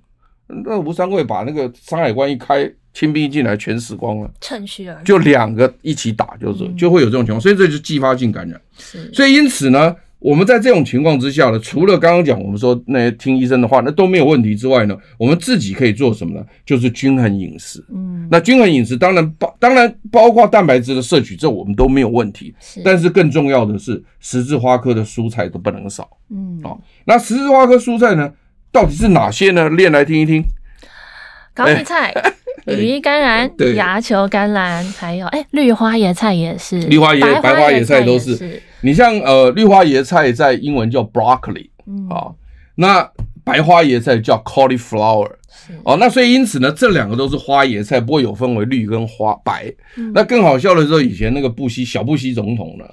[0.66, 8.60] 那吴三桂把那个山海关一开，清兵一进来全死光了，趁虚而入，就两个一起打，就是、嗯、就会有这种情况，所以这就是继发性感染。
[8.78, 16.44] 是，所以因此呢，我们在这种情况之下呢，除了刚刚讲我们说那些听医生的话，那都没有问题之外呢，我们自己可以做什么呢？
[16.66, 17.86] 就是均衡饮食。
[17.94, 22.56] 嗯，那均衡饮食当然包当然包括蛋白质的摄取，这我们都没有问题。
[22.60, 26.10] 是，但是更重要的是十字花科的蔬菜都不能少。
[26.32, 28.34] 嗯，好，那十字花科蔬菜呢？
[28.72, 29.70] 到底是哪些呢？
[29.70, 30.44] 练来听一听。
[31.54, 32.14] 高丽菜、
[32.68, 36.80] 羽衣甘蓝、芽球甘蓝，还有哎，绿花椰菜也是。
[36.82, 38.62] 绿花椰、白花椰菜都是。
[38.82, 41.70] 你像呃，绿花椰菜在英文叫 broccoli，
[42.10, 42.32] 啊，
[42.76, 43.12] 那
[43.44, 45.32] 白花椰菜叫 cauliflower，
[45.84, 49.66] 哦，那所以因此呢，这两个都是花椰菜，不过有分为绿跟花白。
[50.14, 52.86] 那更好笑的是，以前那个布希小布希总统呢，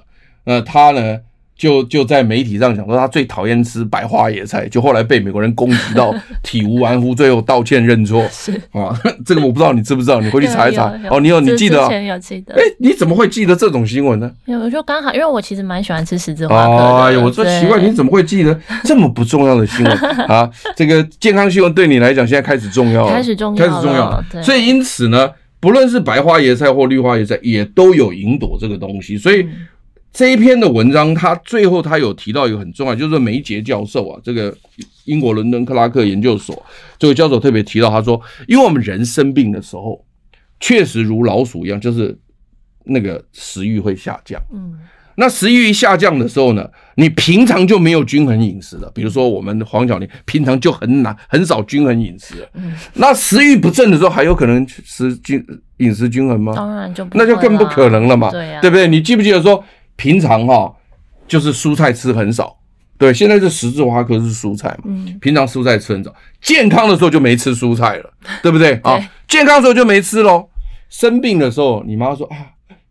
[0.45, 1.19] 呃，他呢。
[1.57, 8.23] 就就在媒体上讲说他最讨厌吃白花野菜，就后来被美国人攻击到 体无完肤，最后道歉认错。
[8.29, 8.93] 是啊，
[9.25, 10.93] 这个我不知道你知不知道，你回去 查一查。
[11.09, 11.81] 哦，你有你记得？
[11.81, 12.53] 之前有记得。
[12.53, 14.31] 哎，你怎么会记得这种新闻呢？
[14.45, 16.73] 有就刚好，因为我其实蛮喜欢吃十字花科。
[17.03, 20.47] 哎呦，我说奇怪，你怎么会记得这么不重要的新闻啊？
[20.75, 24.23] 这个健康新闻对你来讲现在开始重要了，开始重要，开始重要。
[24.43, 29.47] 所以因此呢，不论是白花野菜或绿花野菜，也都有吲哚这个东西，所以。
[30.17, 34.51] 这一篇的文章，他最后他有提到一个很重要，就是梅杰教授啊，这个
[35.05, 36.65] 英国伦敦克拉克研究所
[36.97, 40.03] 这位教授特别提到，他说，因为我们人生病的时候，
[40.59, 42.17] 确实如老鼠一样，就是
[42.85, 44.41] 那个食欲会下降。
[44.51, 44.79] 嗯，
[45.17, 48.91] 那食欲一下降的时候呢，你平常就没有均衡饮食了。
[48.95, 52.43] 比如说我们黄晓玲平常就很难很少均衡饮食。
[52.55, 55.45] 嗯，那食欲不振的时候，还有可能食均
[55.77, 56.53] 饮食均衡吗？
[56.55, 58.31] 当然就那就更不可能了嘛。
[58.31, 58.87] 对呀，对不对？
[58.87, 59.63] 你记不记得说？
[59.97, 60.73] 平常哈，
[61.27, 62.55] 就是蔬菜吃很少，
[62.97, 68.97] 对，现在是十字花科是蔬菜嘛，嗯，平常蔬菜吃很少，健康的时候就没吃蔬菜了， 对不对啊？
[68.97, 70.47] 对健康的时候就没吃喽，
[70.89, 72.37] 生病的时候，你妈说啊，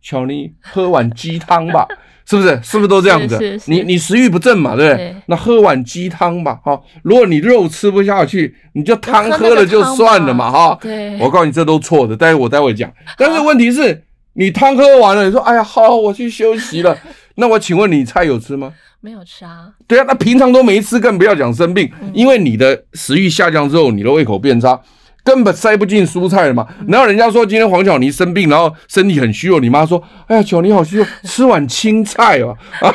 [0.03, 1.87] 巧妮喝碗鸡汤吧，
[2.29, 2.61] 是不是？
[2.63, 3.39] 是不是都这样子？
[3.39, 5.13] 是是是你你食欲不振嘛，对不对？
[5.13, 10.79] 对那喝碗鸡汤吧，哈，如果你肉吃不下去，你就汤喝了就算了嘛，哈。
[10.83, 14.03] 对，我告诉你这都错的，待会我待会讲，但是问题是。
[14.37, 16.97] 你汤喝完了，你说哎呀好，我去休息了。
[17.37, 18.73] 那我请问你菜有吃吗？
[19.01, 19.69] 没有吃啊。
[19.87, 24.81] 对啊，那平常都没吃，更不要讲生病，嗯、因为你的食欲下降之后，你的胃口变差，
[25.23, 26.67] 根本塞不进蔬菜了嘛。
[26.89, 32.91] 然后人家说今天黄巧妮生病，然后身体很虚弱，你妈说：“哎呀，巧妮好虚弱， 吃碗青菜哦。”啊，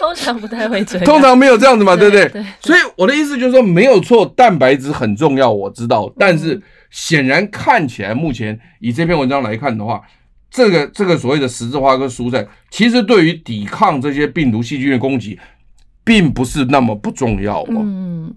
[0.00, 2.44] 通常不太会这样，通常没有这样子嘛，对不对。
[2.60, 6.12] 所以我的意思就是说，没有错，蛋白质很重要，我知道。
[6.18, 6.60] 但是
[6.90, 10.00] 显然看起来，目前以这篇文章来看的话，
[10.54, 15.36] 这个这个所谓的十字花科蔬菜，其实对于抵抗这些病毒细菌的攻击，
[16.04, 17.82] 并不是那么不重要哦。
[17.82, 18.32] 嗯。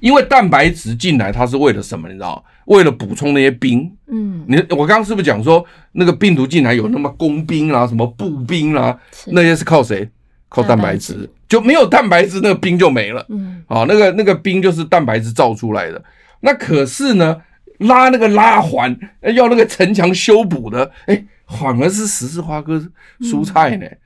[0.00, 2.08] 因为蛋白质进来，它是为了什么？
[2.08, 2.44] 你知道？
[2.66, 3.90] 为了补充那些兵。
[4.08, 8.98] 嗯，你我刚刚是不是讲说，那个病毒进来有那么工兵啦、啊，什么步兵啦、啊，
[9.28, 10.10] 那些是靠谁？
[10.48, 11.30] 靠蛋白质。
[11.48, 13.24] 就没有蛋白质，那个兵就没了。
[13.28, 16.02] 嗯，啊，那个那个兵就是蛋白质造出来的。
[16.40, 17.40] 那可是呢，
[17.78, 18.94] 拉那个拉环
[19.34, 22.82] 要那个城墙修补的，哎，反而是十字花科
[23.20, 23.86] 蔬菜呢。
[23.86, 23.98] 嗯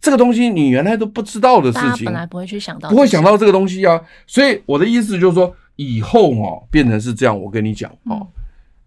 [0.00, 4.00] 这个东西你原来都不知道的事情，本来不会去想到，不会想到这个东西啊。
[4.28, 8.24] 所以我的意思就是说，以后哦，变成是这样，我跟你讲哦。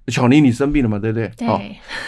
[0.07, 0.97] 巧妮，你生病了嘛？
[0.99, 1.31] 对不对？
[1.37, 1.47] 对。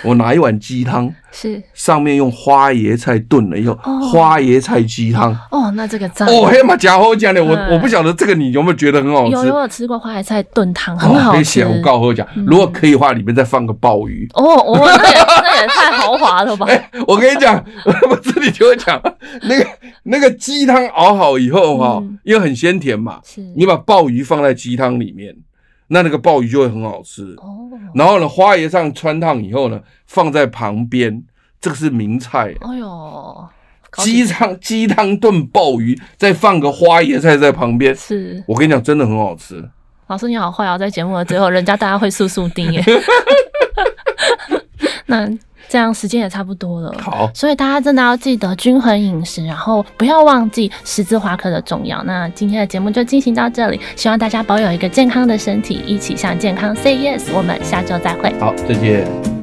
[0.04, 3.76] 我拿一碗鸡汤，是上面用花椰菜炖了以后，
[4.12, 5.32] 花椰菜鸡汤。
[5.52, 6.28] 哦，那这个赞。
[6.28, 9.32] 哦，嘿嘛，假好讲的，我我不晓得这个你有没有觉得很好吃？
[9.32, 11.62] 有，有吃过花椰菜炖汤，很好吃。
[11.62, 14.28] 我告诉我讲，如果可以的话，里面再放个鲍鱼。
[14.34, 16.68] 哦哦，那也那也太豪华了吧？
[17.08, 17.64] 我跟你讲，
[18.10, 19.00] 我这里就会讲，
[19.44, 19.66] 那个
[20.04, 23.22] 那个鸡汤熬好以后哈，因为很鲜甜嘛，
[23.56, 25.34] 你把鲍鱼放在鸡汤里面。
[25.88, 31.24] 那那个鲍鱼就会很好吃哦，然后呢，花椰菜穿烫以后呢，放在旁边，
[31.62, 32.56] 这个是名菜。
[32.62, 33.48] 哎呦，
[33.98, 39.70] 鸡汤鸡汤炖鲍鱼，再放个花椰菜在旁边，是我跟你讲，真的很好吃。
[40.08, 42.84] 老师你好坏啊，在节目的最后，人家大家会速速订耶。
[45.08, 45.30] 那。
[45.74, 52.04] 这样时间也差不多了，好，所以大家真的要记得均衡饮食，然后不要忘记十字花科的重要。
[52.04, 57.24] 那今天的节目就进行到这里，希望大家保有一个健康的身体，一起向健康 say yes。
[57.34, 59.43] 我们下周再会，好，再见。